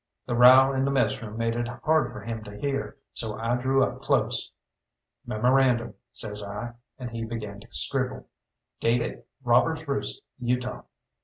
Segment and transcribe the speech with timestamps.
[0.25, 3.83] The row in the messroom made it hard for him to hear, so I drew
[3.83, 4.49] up close.
[5.27, 8.27] "Memorandum," says I, and he began to scribble;
[8.79, 10.85] "date it 'Robbers' Roost, Utah.'"